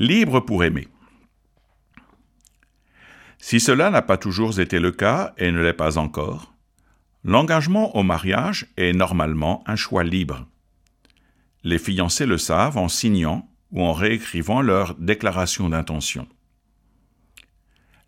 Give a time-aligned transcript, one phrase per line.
[0.00, 0.86] Libre pour aimer.
[3.38, 6.54] Si cela n'a pas toujours été le cas et ne l'est pas encore,
[7.24, 10.46] l'engagement au mariage est normalement un choix libre.
[11.64, 16.28] Les fiancés le savent en signant ou en réécrivant leur déclaration d'intention.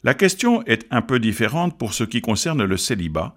[0.05, 3.35] La question est un peu différente pour ce qui concerne le célibat,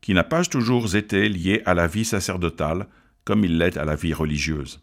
[0.00, 2.88] qui n'a pas toujours été lié à la vie sacerdotale
[3.24, 4.80] comme il l'est à la vie religieuse.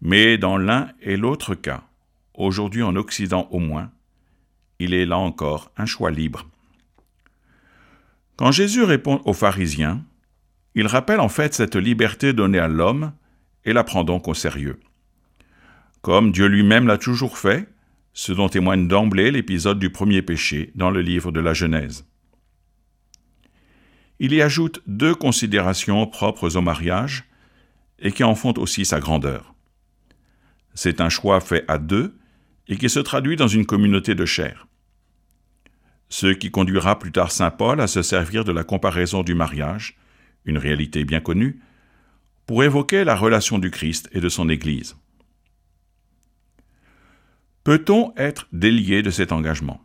[0.00, 1.82] Mais dans l'un et l'autre cas,
[2.34, 3.90] aujourd'hui en Occident au moins,
[4.78, 6.46] il est là encore un choix libre.
[8.36, 10.04] Quand Jésus répond aux pharisiens,
[10.76, 13.12] il rappelle en fait cette liberté donnée à l'homme
[13.64, 14.78] et la prend donc au sérieux.
[16.02, 17.68] Comme Dieu lui-même l'a toujours fait,
[18.12, 22.06] ce dont témoigne d'emblée l'épisode du premier péché dans le livre de la Genèse.
[24.20, 27.24] Il y ajoute deux considérations propres au mariage
[27.98, 29.54] et qui en font aussi sa grandeur.
[30.80, 32.16] C'est un choix fait à deux
[32.68, 34.68] et qui se traduit dans une communauté de chair.
[36.08, 39.98] Ce qui conduira plus tard Saint Paul à se servir de la comparaison du mariage,
[40.44, 41.58] une réalité bien connue,
[42.46, 44.94] pour évoquer la relation du Christ et de son Église.
[47.64, 49.82] Peut-on être délié de cet engagement?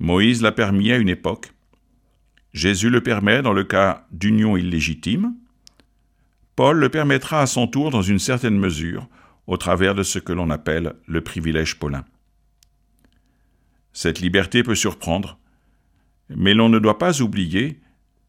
[0.00, 1.54] Moïse l'a permis à une époque,
[2.52, 5.34] Jésus le permet dans le cas d'union illégitime.
[6.56, 9.08] Paul le permettra à son tour dans une certaine mesure
[9.46, 12.04] au travers de ce que l'on appelle le privilège paulin.
[13.92, 15.38] Cette liberté peut surprendre,
[16.28, 17.80] mais l'on ne doit pas oublier,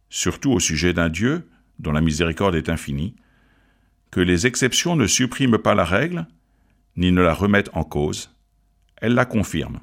[0.09, 1.47] surtout au sujet d'un Dieu
[1.79, 3.15] dont la miséricorde est infinie,
[4.11, 6.27] que les exceptions ne suppriment pas la règle,
[6.95, 8.33] ni ne la remettent en cause,
[8.97, 9.79] elles la confirment.